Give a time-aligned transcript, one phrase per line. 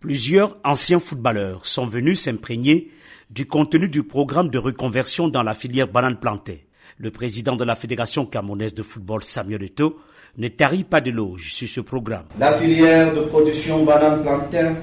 [0.00, 2.88] Plusieurs anciens footballeurs sont venus s'imprégner
[3.30, 6.68] du contenu du programme de reconversion dans la filière banane plantée.
[6.98, 9.98] Le président de la Fédération camerounaise de football, Samuel Eto'o,
[10.36, 12.26] ne tarit pas d'éloges sur ce programme.
[12.38, 14.76] La filière de production banane plantain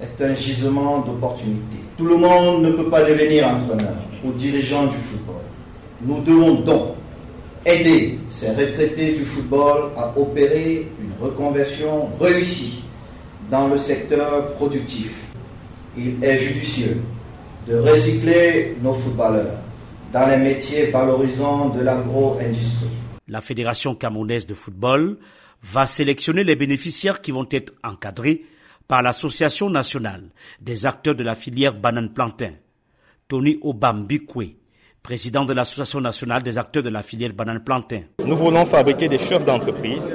[0.00, 1.84] est un gisement d'opportunités.
[1.96, 3.94] Tout le monde ne peut pas devenir entraîneur
[4.24, 5.42] ou dirigeant du football.
[6.04, 6.96] Nous devons donc
[7.64, 12.82] aider ces retraités du football à opérer une reconversion réussie
[13.50, 15.12] dans le secteur productif.
[15.96, 17.02] Il est judicieux
[17.66, 19.58] de recycler nos footballeurs
[20.12, 22.90] dans les métiers valorisants de l'agro-industrie.
[23.28, 25.18] La Fédération camerounaise de football
[25.62, 28.44] va sélectionner les bénéficiaires qui vont être encadrés
[28.86, 30.22] par l'Association nationale
[30.60, 32.52] des acteurs de la filière banane plantain.
[33.26, 34.56] Tony Obambikwe,
[35.02, 38.02] président de l'Association nationale des acteurs de la filière banane plantain.
[38.24, 40.14] Nous voulons fabriquer des chefs d'entreprise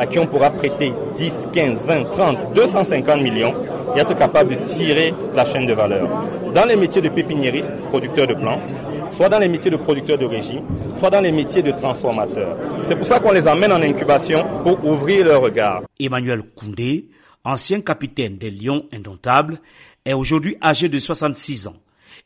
[0.00, 3.52] à qui on pourra prêter 10, 15, 20, 30, 250 millions
[3.94, 6.08] et être capable de tirer la chaîne de valeur.
[6.54, 8.62] Dans les métiers de pépiniériste, producteur de plantes,
[9.10, 10.62] soit dans les métiers de producteur de régime,
[10.98, 12.56] soit dans les métiers de transformateur.
[12.88, 15.82] C'est pour ça qu'on les emmène en incubation pour ouvrir leur regard.
[15.98, 17.10] Emmanuel Koundé,
[17.44, 19.58] ancien capitaine des Lions Indomptables,
[20.06, 21.76] est aujourd'hui âgé de 66 ans.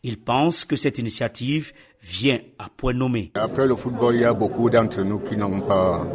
[0.05, 3.33] Il pense que cette initiative vient à point nommé.
[3.35, 6.07] Après le football, il y a beaucoup d'entre nous qui n'ont pas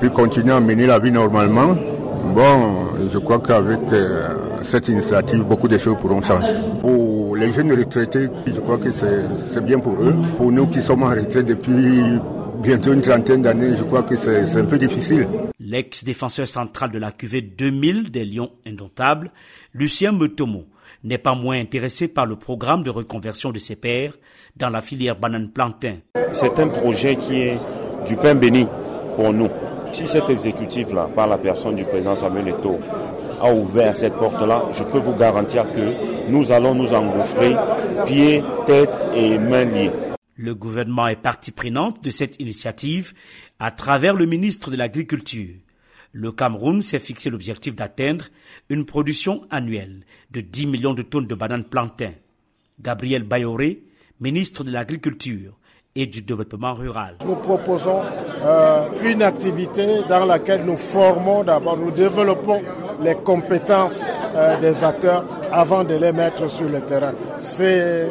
[0.00, 1.76] pu continuer à mener la vie normalement.
[2.34, 4.28] Bon, je crois qu'avec euh,
[4.62, 6.54] cette initiative, beaucoup de choses pourront changer.
[6.80, 10.14] Pour les jeunes retraités, je crois que c'est bien pour eux.
[10.38, 12.02] Pour nous qui sommes en retraite depuis
[12.62, 15.28] bientôt une trentaine d'années, je crois que c'est un peu difficile.
[15.58, 19.30] L'ex-défenseur central de la QV 2000 des Lions Indomptables,
[19.74, 20.64] Lucien Metomo,
[21.04, 24.12] n'est pas moins intéressé par le programme de reconversion de ses pairs
[24.56, 25.96] dans la filière banane plantain.
[26.32, 27.58] C'est un projet qui est
[28.06, 28.66] du pain béni
[29.16, 29.48] pour nous.
[29.92, 32.78] Si cet exécutif-là, par la personne du président Samuel Eto'o,
[33.40, 37.54] a ouvert cette porte-là, je peux vous garantir que nous allons nous engouffrer
[38.06, 39.90] pieds, tête et mains liés.
[40.36, 43.12] Le gouvernement est partie prenante de cette initiative
[43.58, 45.54] à travers le ministre de l'Agriculture.
[46.12, 48.26] Le Cameroun s'est fixé l'objectif d'atteindre
[48.68, 52.12] une production annuelle de 10 millions de tonnes de bananes plantain.
[52.80, 53.82] Gabriel Bayoré,
[54.20, 55.52] ministre de l'Agriculture,
[55.96, 57.16] et du développement rural.
[57.26, 58.02] Nous proposons
[58.42, 62.62] euh, une activité dans laquelle nous formons d'abord, nous développons
[63.02, 67.12] les compétences euh, des acteurs avant de les mettre sur le terrain.
[67.38, 68.06] C'est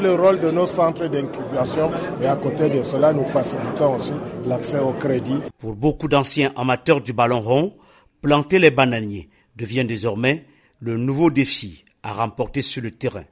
[0.00, 1.90] le rôle de nos centres d'incubation
[2.22, 4.12] et à côté de cela, nous facilitons aussi
[4.46, 5.38] l'accès au crédit.
[5.58, 7.74] Pour beaucoup d'anciens amateurs du ballon rond,
[8.22, 10.44] planter les bananiers devient désormais
[10.80, 13.24] le nouveau défi à remporter sur le terrain.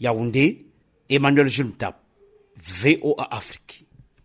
[0.00, 0.66] Yaoundé,
[1.08, 2.00] Emmanuel Juntap,
[2.62, 3.86] VOA Afrique.